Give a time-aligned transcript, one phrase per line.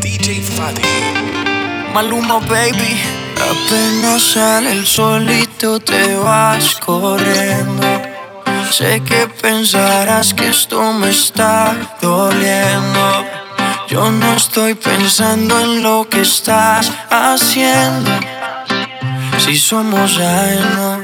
[0.00, 0.82] DJ Fadi.
[1.94, 3.00] Maluma, baby.
[3.36, 7.86] Apenas sale el solito te vas corriendo.
[8.70, 13.24] Sé que pensarás que esto me está doliendo.
[13.88, 18.10] Yo no estoy pensando en lo que estás haciendo.
[19.38, 21.03] Si somos ajenos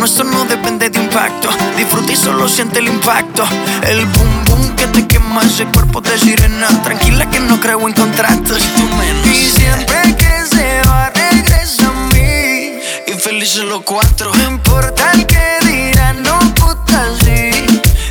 [0.00, 1.50] Lo nuestro no depende de impacto.
[1.76, 3.44] Disfruta y solo siente el impacto.
[3.86, 6.68] El boom boom que te quema ese cuerpo de sirena.
[6.82, 8.62] Tranquila que no creo en contratos.
[9.26, 12.80] Y siempre que se va, regresa a mí.
[13.08, 14.32] Y felices los cuatro.
[14.34, 17.50] No importa el que dirán, no puta sí.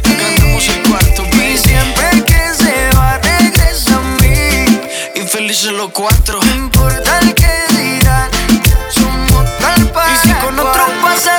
[0.03, 4.79] Cantamos el cuarto, Y siempre que se va, regresa a mí.
[5.15, 6.39] Y felices los cuatro.
[6.39, 8.29] No importa el que dirán,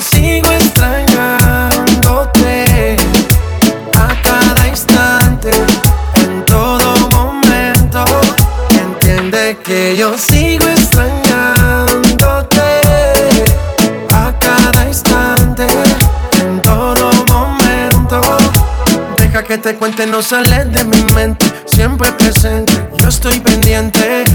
[0.00, 2.96] sigo extrañándote
[3.96, 5.50] a cada instante,
[6.14, 8.04] en todo momento.
[8.70, 12.60] Entiende que yo sigo extrañándote
[14.12, 15.66] a cada instante,
[16.42, 18.20] en todo momento.
[19.16, 22.88] Deja que te cuente, no sale de mi mente, siempre presente.
[22.98, 24.27] Yo estoy pendiente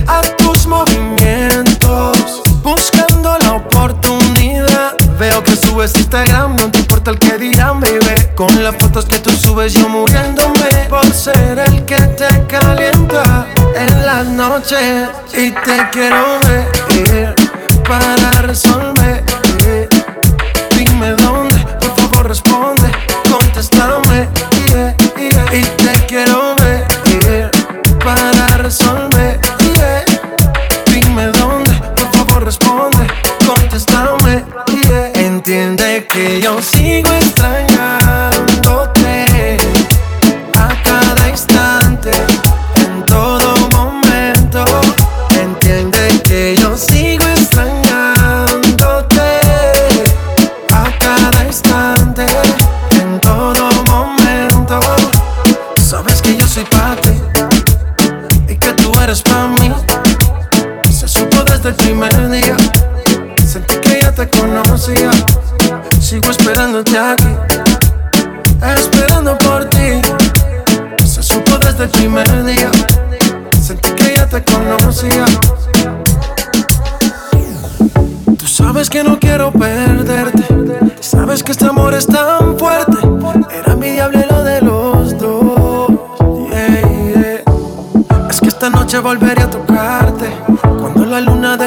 [5.17, 7.99] Veo que subes Instagram, no te importa el que dirán, baby.
[8.35, 14.05] Con las fotos que tú subes, yo muriéndome por ser el que te calienta en
[14.05, 15.09] las noches.
[15.33, 17.35] Y te quiero ver
[17.83, 18.92] para resolver.
[36.13, 37.12] Que yo sigo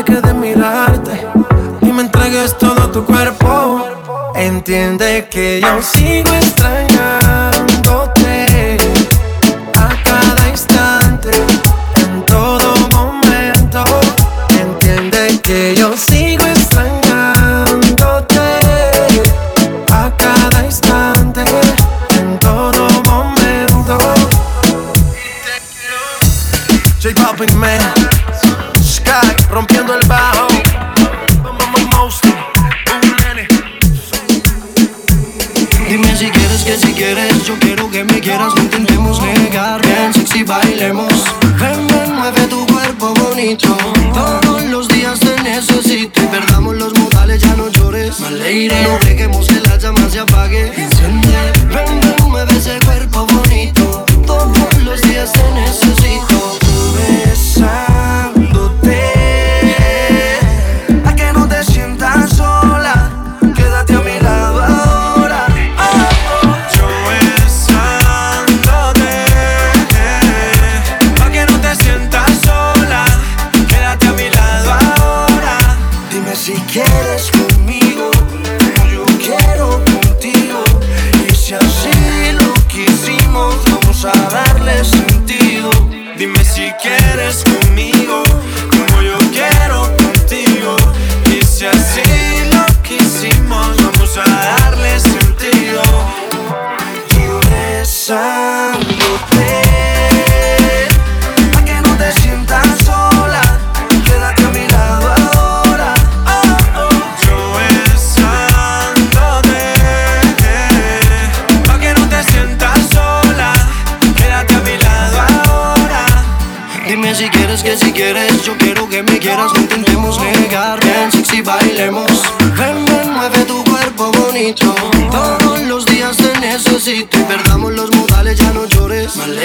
[0.07, 1.27] que de mirarte
[1.83, 3.85] y me entregues todo tu cuerpo.
[4.37, 7.26] Entiende que yo sigo extrañando.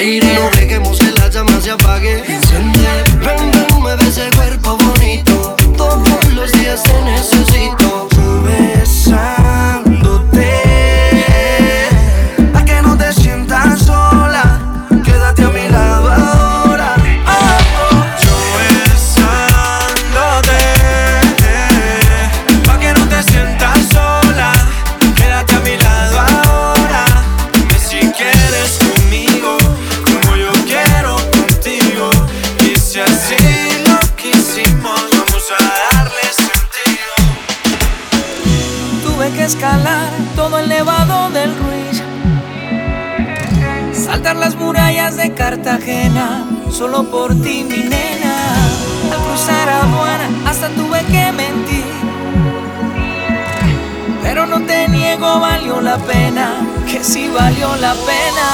[0.03, 2.23] No dejemos que la llama se apague.
[45.01, 48.35] playas de Cartagena, solo por ti, mi nena.
[49.11, 51.85] Al cruzar aduana, hasta tuve que mentir.
[54.21, 56.51] Pero no te niego, valió la pena,
[56.89, 58.45] que sí valió la pena.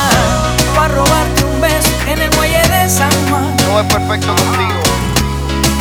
[0.75, 3.55] Para robarte un beso en el muelle de San Juan.
[3.69, 4.81] No es perfecto contigo.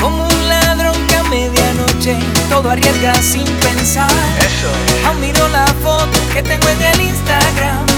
[0.01, 2.17] Como un ladrón que a medianoche
[2.51, 4.11] todo arriesga sin pensar.
[4.39, 5.07] Eso es.
[5.53, 7.96] La foto que tengo en el Instagram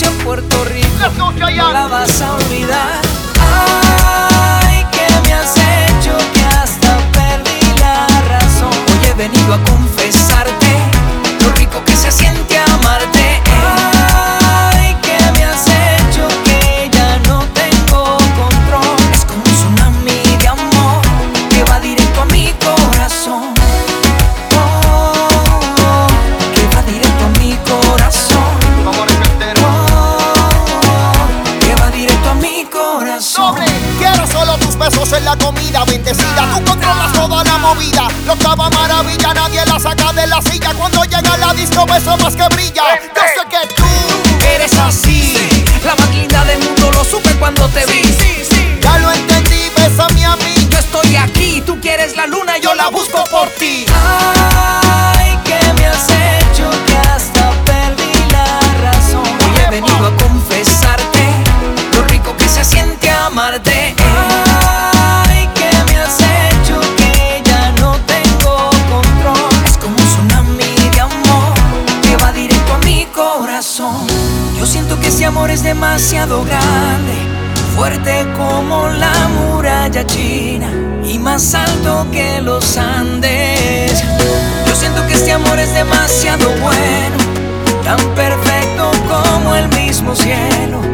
[0.00, 1.32] noche Puerto Rico
[1.72, 3.00] la vas a olvidar.
[4.62, 8.70] Ay, que me has hecho que hasta perdí la razón.
[8.70, 10.89] Hoy he venido a confesarte.
[41.70, 42.82] cabeza más que brilla.
[43.14, 43.84] Yo sé que tú
[44.54, 45.36] eres así.
[45.84, 48.02] La máquina del mundo lo supe cuando te vi.
[48.80, 50.68] Ya lo entendí, bésame a mí.
[50.70, 53.69] Yo estoy aquí, tú quieres la luna, yo la busco por ti.
[81.80, 84.02] Alto que los Andes.
[84.66, 87.16] Yo siento que este amor es demasiado bueno,
[87.84, 90.89] tan perfecto como el mismo cielo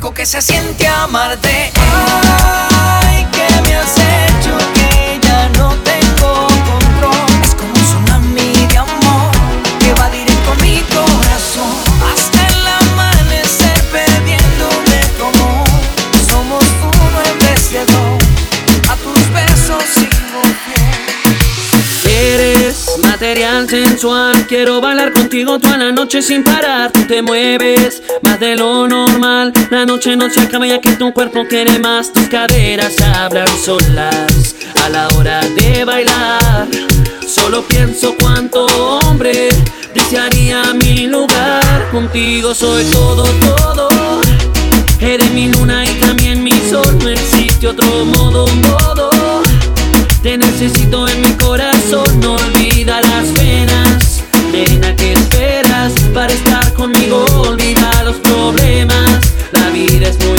[0.00, 1.72] que se siente amarte.
[24.48, 26.90] Quiero bailar contigo toda la noche sin parar.
[26.90, 29.52] Tú te mueves más de lo normal.
[29.70, 32.12] La noche no se acaba ya que tu cuerpo quiere más.
[32.12, 36.66] Tus caderas hablan solas a la hora de bailar.
[37.26, 39.48] Solo pienso cuánto hombre
[39.94, 41.88] desearía mi lugar.
[41.92, 43.88] Contigo soy todo, todo.
[45.00, 46.98] Eres mi luna y también mi sol.
[46.98, 49.13] No existe otro modo, modo.
[50.24, 54.22] Te necesito en mi corazón, no olvida las penas.
[54.50, 57.26] Nena, ¿qué esperas para estar conmigo?
[57.46, 59.20] Olvida los problemas.
[59.52, 60.38] La vida es muy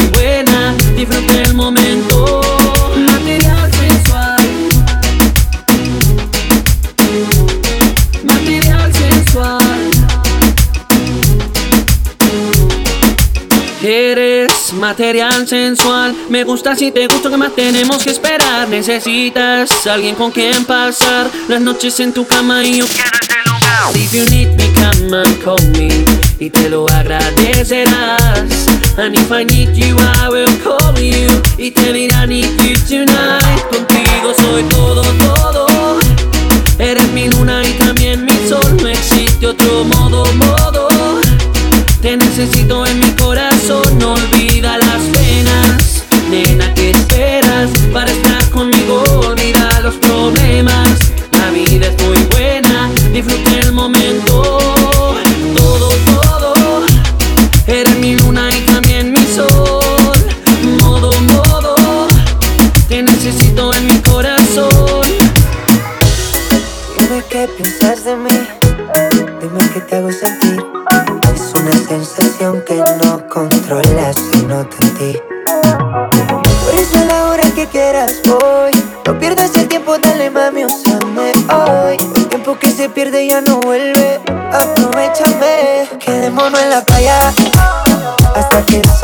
[14.89, 18.69] material sensual, me gusta si te gusto, que más tenemos que esperar?
[18.69, 23.95] Necesitas alguien con quien pasar las noches en tu cama y yo quiero ese lugar.
[23.95, 25.89] If you need me, come and call me
[26.39, 28.67] y te lo agradecerás.
[28.99, 32.75] And if I need you, I will call you y te diré I need you
[32.87, 33.63] tonight.
[33.71, 35.65] Contigo soy todo, todo.
[36.77, 41.24] Eres mi luna y también mi sol, no existe otro modo, modo.
[42.37, 46.03] Necesito en mi corazón, no olvida las penas.
[46.29, 49.01] Nena, ¿qué esperas para estar conmigo?
[49.25, 50.89] Olvida los problemas.
[51.31, 54.74] La vida es muy buena, disfruta el momento.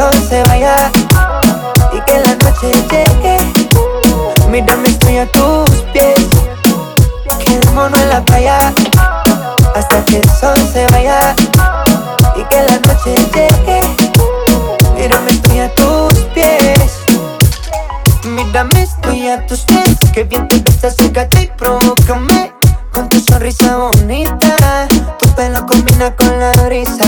[0.01, 0.75] Sol se vaya
[1.93, 3.37] y que la noche llegue.
[4.49, 6.15] Mírame, estoy a tus pies.
[7.45, 8.57] Quedémonos en la playa
[9.75, 11.35] hasta que el sol se vaya
[12.35, 13.81] y que la noche llegue.
[14.95, 16.91] Mírame, estoy a tus pies.
[18.23, 19.97] Mírame, estoy a tus pies.
[20.13, 22.51] Que bien te ves, acércate y provócame
[22.91, 24.87] con tu sonrisa bonita.
[25.19, 27.05] Tu pelo combina con la brisa.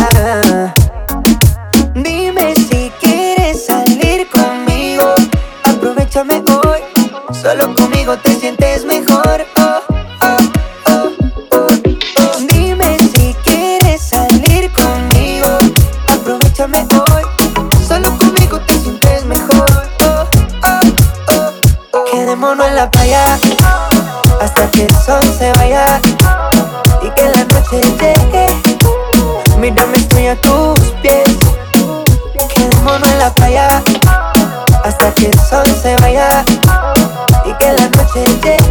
[24.56, 26.00] Hasta que el sol se vaya
[27.02, 28.46] y que la noche llegue.
[29.58, 31.28] Mírame, estoy a tus pies.
[32.54, 33.68] Quedémonos en la playa
[34.84, 36.46] hasta que el sol se vaya
[37.46, 38.63] y que la noche llegue.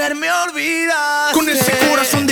[0.00, 1.34] quererme olvidar.
[1.34, 2.29] Con ese corazón de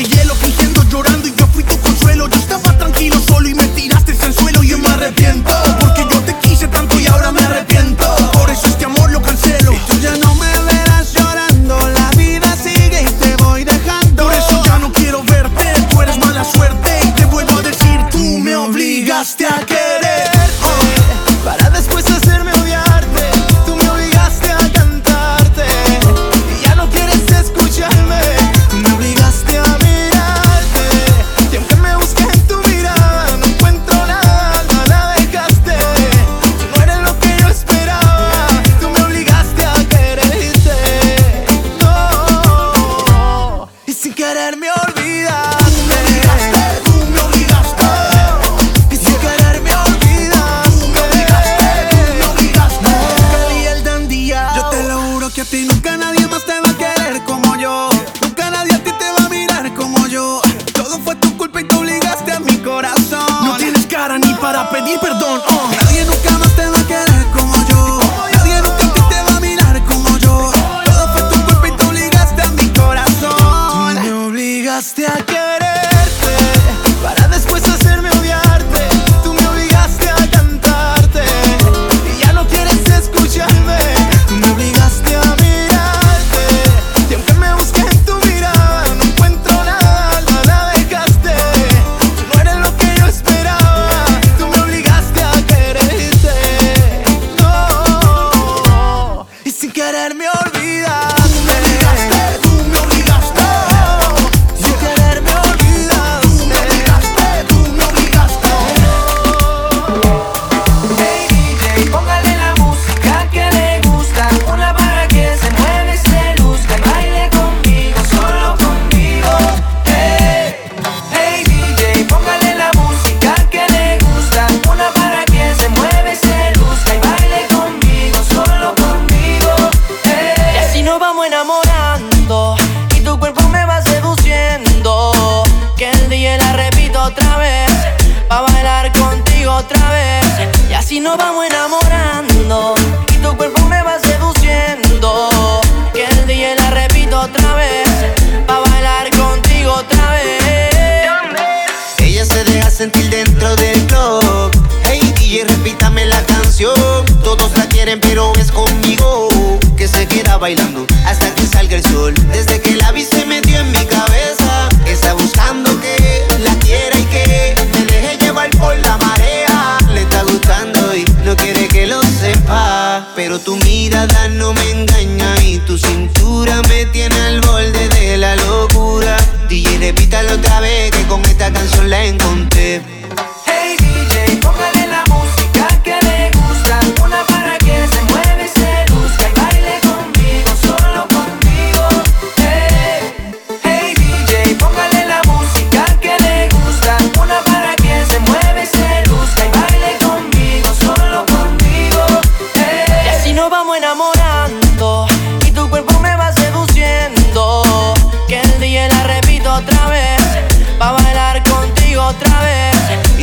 [156.59, 159.29] Todos la quieren, pero es conmigo
[159.77, 160.88] que se queda bailando.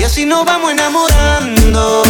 [0.06, 2.05] así nos vamos enamorando.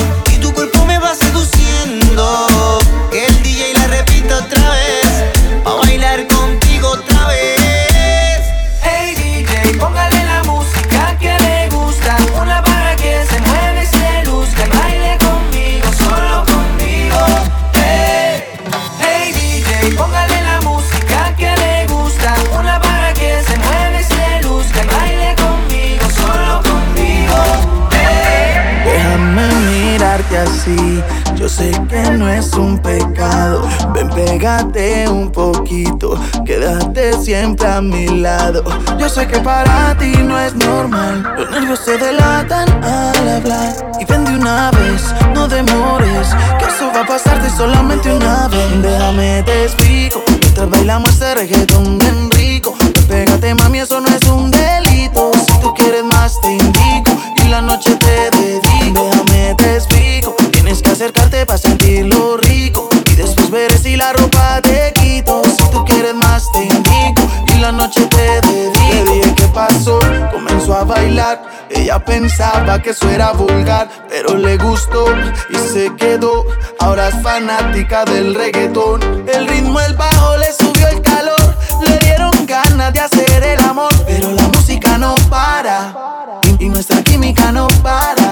[34.45, 38.63] Un poquito, quédate siempre a mi lado.
[38.99, 43.73] Yo sé que para ti no es normal, los nervios se delatan al hablar.
[43.99, 45.01] Y ven de una vez,
[45.33, 46.27] no demores,
[46.59, 48.83] que eso va a pasar pasarte solamente una vez.
[48.83, 51.97] Déjame te explico, mientras bailamos ese reggaetón
[71.69, 75.05] Ella pensaba que eso era vulgar, pero le gustó
[75.49, 76.45] y se quedó.
[76.79, 79.23] Ahora es fanática del reggaetón.
[79.27, 81.55] El ritmo, el bajo le subió el calor.
[81.87, 85.93] Le dieron ganas de hacer el amor, pero la música no para
[86.59, 88.24] y nuestra química no para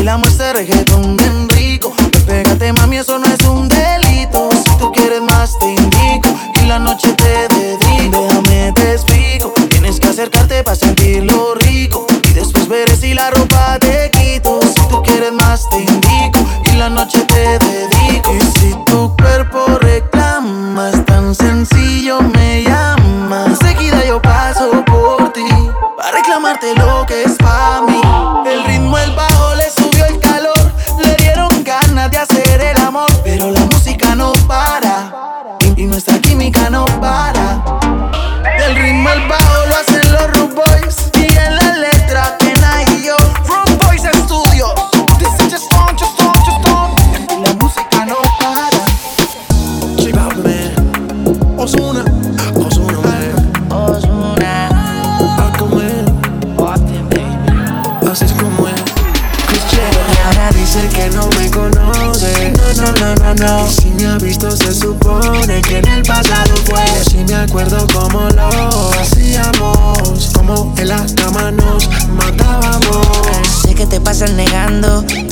[0.00, 1.92] bailamos este reggaetón bien rico.
[2.26, 4.48] Pégate mami, eso no es un delito.
[4.64, 6.30] Si tú quieres más te indico
[6.62, 8.26] y la noche te dedico.
[8.26, 13.78] Déjame te explico, tienes que acercarte para sentirlo rico y después veré si la ropa
[13.78, 14.58] te quito.
[14.74, 17.59] Si tú quieres más te indico y la noche te dedico.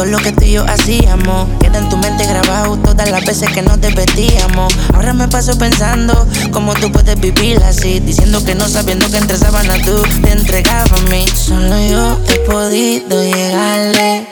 [0.09, 1.49] Lo que tú y yo hacíamos.
[1.61, 4.73] Queda en tu mente grabado todas las veces que nos desvestíamos.
[4.95, 8.01] Ahora me paso pensando cómo tú puedes vivir así.
[8.01, 11.27] Diciendo que no sabiendo que entre sábanas tú te entregabas a mí.
[11.35, 14.27] Solo yo he podido llegarle.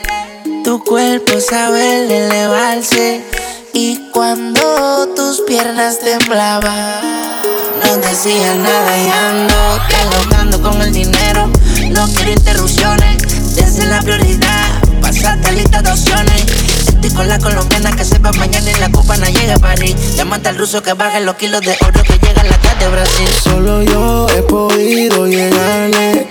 [0.63, 3.23] Tu cuerpo sabe elevarse.
[3.73, 7.37] Y cuando tus piernas temblaban.
[7.83, 11.49] No decía nada y ando dialogando con el dinero.
[11.91, 13.17] No quiero interrupciones,
[13.55, 14.66] desde la prioridad.
[15.27, 16.45] Pasaste lista de opciones.
[16.87, 20.15] Estoy con la colombiana que sepa mañana y la cubana llega a París.
[20.15, 22.87] Llámate al ruso que baje los kilos de oro que llega a la casa de
[22.87, 23.27] Brasil.
[23.43, 26.29] Solo yo he podido llegarle.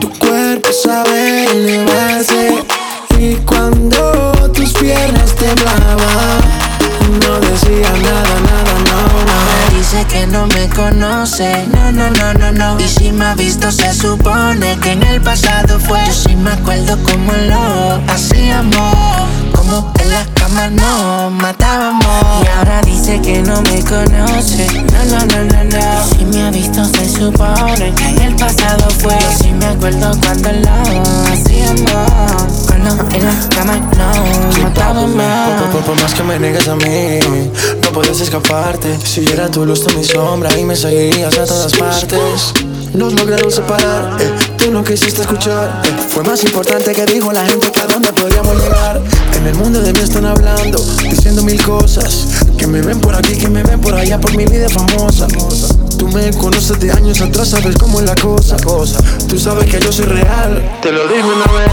[0.00, 2.64] Tu cuerpo sabe elevarse.
[3.20, 6.40] Y cuando tus piernas temblaban,
[7.24, 9.43] no decía nada, nada, no, no.
[9.94, 12.80] Dice que no me conoce, no, no, no, no, no.
[12.80, 16.04] Y si me ha visto, se supone que en el pasado fue.
[16.06, 19.53] Yo sí me acuerdo cómo lo hacíamos.
[19.66, 22.04] En las camas nos matábamos.
[22.44, 26.04] Y ahora dice que no me conoce, no, no, no, no, no.
[26.18, 29.16] Si me ha visto, se supone que en el pasado fue.
[29.18, 32.66] Yo sí me acuerdo cuando lo hacíamos.
[32.66, 35.10] Cuando en las camas nos matábamos.
[35.72, 37.18] Por, por- más que me niegues a mí,
[37.82, 38.98] no puedes escaparte.
[39.02, 42.52] Si era tu luz, tú mi sombra y me seguirías a todas partes.
[42.92, 45.82] Nos lograron separar, eh, tú no quisiste escuchar.
[45.84, 49.00] eh, fue más importante que dijo la gente que a dónde podríamos llegar.
[49.36, 52.26] En el mundo de mí están hablando, diciendo mil cosas.
[52.56, 55.26] Que me ven por aquí, que me ven por allá, por mi vida famosa.
[56.04, 58.58] Tú me conoces de años atrás, sabes cómo es la cosa.
[59.26, 61.72] Tú sabes que yo soy real, te lo digo una vez.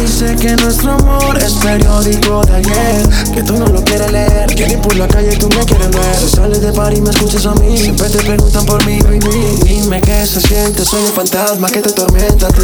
[0.00, 4.68] Dice que nuestro amor es periódico de ayer Que tú no lo quieres leer Que
[4.68, 7.44] ni por la calle tú me quieres ver Si sales de par y me escuchas
[7.46, 9.20] a mí Siempre te preguntan por mí, baby
[9.64, 12.62] Dime qué se siente, soy un fantasma que te tormenta a ti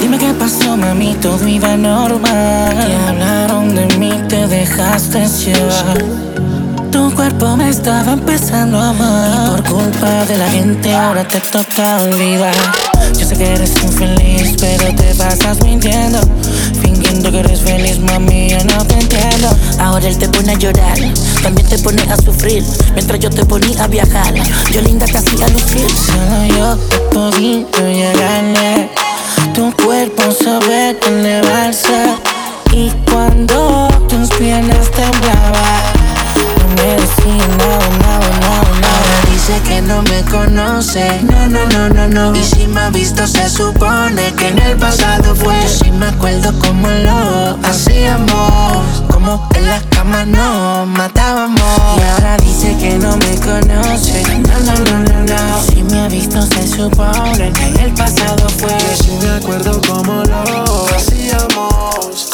[0.00, 2.86] Dime qué pasó, mami, todo iba normal.
[2.86, 5.98] Que hablaron de mí, te dejaste llevar.
[7.00, 9.30] Tu cuerpo me estaba empezando a amar.
[9.32, 12.54] Y por culpa de la gente, ahora te toca olvidar.
[13.18, 16.20] Yo sé que eres infeliz, pero te pasas mintiendo.
[16.82, 19.48] Fingiendo que eres feliz, mami, yo no te entiendo.
[19.78, 20.98] Ahora él te pone a llorar,
[21.42, 22.62] también te pone a sufrir.
[22.92, 24.34] Mientras yo te ponía a viajar,
[24.70, 25.88] yo linda te hacía lucir.
[25.90, 28.90] Solo yo he podido llegarle.
[29.54, 32.14] Tu cuerpo sabe elevarse.
[32.72, 35.99] Y cuando tus piernas temblaban,
[37.22, 42.34] Ahora dice que no me conoce, no, no, no, no, no.
[42.34, 45.54] Y si me ha visto, se supone que en el pasado fue.
[45.62, 51.60] Yo sí me acuerdo cómo lo hacíamos, como en las camas nos matábamos.
[51.98, 55.62] Y ahora dice que no me conoce, no, no, no, no, no.
[55.62, 58.70] Si me ha visto, se supone que en el pasado fue.
[58.70, 62.29] Yo sí me acuerdo cómo lo hacíamos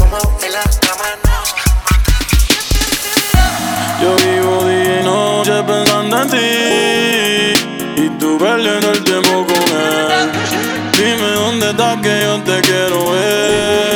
[6.28, 10.30] ti Y tú perdiendo el tiempo con él.
[10.96, 13.86] Dime dónde estás que yo te quiero ver.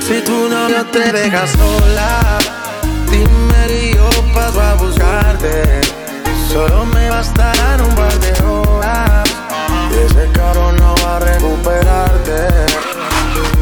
[0.00, 2.38] Si tu novio te deja sola
[3.10, 5.80] Dime y yo paso a buscarte.
[6.52, 9.28] Solo me bastarán un par de horas
[9.92, 12.48] Y ese carro no va a recuperarte.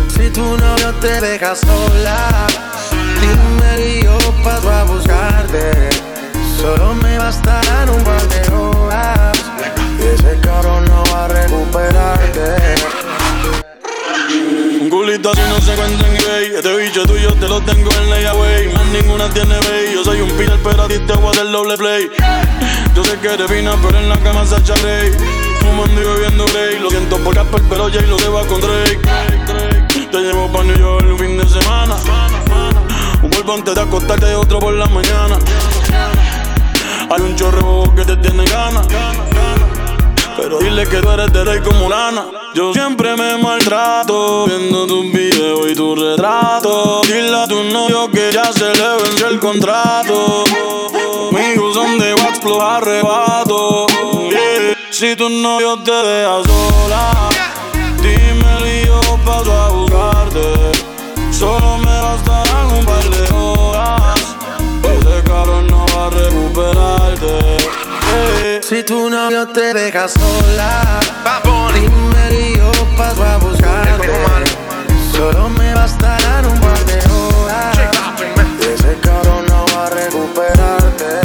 [0.09, 2.47] Si tu novio te deja sola
[3.21, 6.08] Dime y yo paso a buscarte
[6.61, 9.39] Solo me bastarán un par de horas.
[10.01, 12.75] Y ese cabrón no va a recuperarte.
[14.81, 16.53] Un culito así no se cuenta en gay.
[16.57, 18.73] Este bicho tuyo te lo tengo en la wey.
[18.73, 19.93] Más ninguna tiene bay.
[19.95, 22.11] Yo soy un pilar, pero a ti te voy a doble play.
[22.95, 25.13] Yo sé que eres fina, pero en la cama se echa rey.
[25.61, 26.81] Fumando y bebiendo grey.
[26.81, 29.01] Lo siento por Casper, pero Jay lo deba con Drake.
[30.11, 31.95] Te llevo pa' New York un fin de semana.
[33.23, 35.39] Un polvo antes de acostarte y otro por la mañana.
[37.11, 38.87] Hay un chorro que te tiene ganas.
[40.37, 42.27] Pero dile que tú eres de rey como lana.
[42.55, 47.01] Yo siempre me maltrato viendo tus videos y tu retrato.
[47.07, 50.45] Dile a tu novio que ya se le venció el contrato.
[51.31, 53.87] Amigos son de wax, los arrebato.
[54.91, 57.31] Si tu novio te deja sola,
[58.03, 60.73] dime y yo paso a buscarte.
[61.31, 63.58] Solo me bastarán un par de horas.
[68.69, 71.01] Si tu novio te deja sola,
[71.75, 74.13] dime yo paso a buscarte.
[75.13, 77.79] Solo me bastarán un par de horas.
[78.61, 81.21] Ese cabrón no va a recuperarte.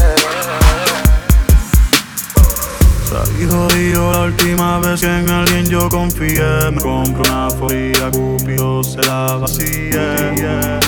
[3.10, 6.72] Salí jodido la última vez que en alguien yo confié.
[6.72, 10.80] Me compro una folla, Cupido se la vacía.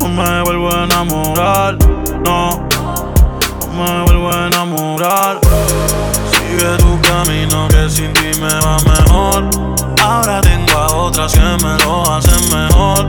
[0.00, 1.78] No me vuelvo a enamorar,
[2.24, 2.71] no.
[3.72, 5.40] Me vuelvo a enamorar.
[6.30, 9.48] Sigue tu camino que sin ti me va mejor.
[10.02, 13.06] Ahora tengo a otras que me lo hacen mejor.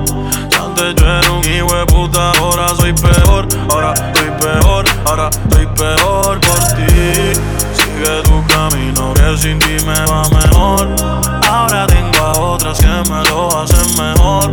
[0.58, 3.48] Antes yo era un hijo de puta, ahora soy peor.
[3.70, 7.34] Ahora soy peor, ahora soy peor por ti.
[7.76, 10.88] Sigue tu camino que sin ti me va mejor.
[11.50, 14.46] Ahora tengo a otras que me lo hacen mejor.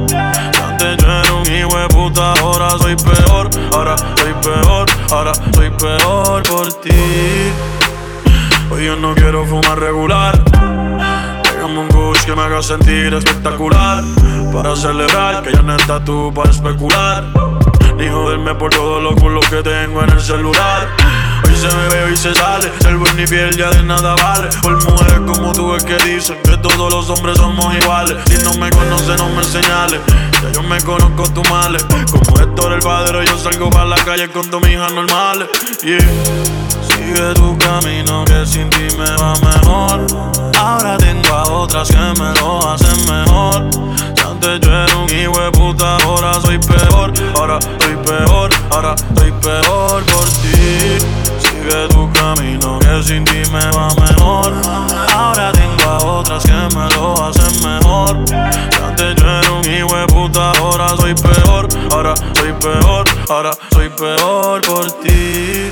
[0.61, 3.49] Antes yo era un hijo de puta, ahora soy peor.
[3.73, 6.90] Ahora soy peor, ahora soy peor por ti.
[8.70, 10.42] Hoy yo no quiero fumar regular.
[11.42, 14.05] Pégame un kush que me haga sentir espectacular.
[14.53, 17.25] Para celebrar que ya no estás tú para especular.
[17.96, 20.88] Ni joderme por todos los culos que tengo en el celular.
[21.44, 22.70] Hoy se me ve y se sale.
[22.87, 24.48] El buen ni piel ya de nada vale.
[24.62, 28.16] Por mujeres como tú es que dicen que todos los hombres somos iguales.
[28.26, 30.00] Si no me conoces, no me señales.
[30.42, 31.85] Ya yo me conozco tus males.
[32.11, 35.48] Como Héctor el padre, yo salgo para la calle con dos hijas normales.
[35.83, 35.98] Yeah.
[36.88, 40.07] Sigue tu camino que sin ti me va mejor.
[40.59, 43.70] Ahora tengo a otras que me lo hacen mejor.
[44.26, 47.12] Antes yo era un hijo puta, ahora soy peor.
[47.35, 51.19] Ahora soy peor, ahora soy peor por ti.
[51.61, 54.55] Sigue tu camino que sin ti me va mejor.
[55.14, 58.16] Ahora tengo a otras que me lo hacen mejor.
[58.83, 61.68] Antes yo era un hijo de puta, ahora soy peor.
[61.90, 65.70] Ahora soy peor, ahora soy peor por ti.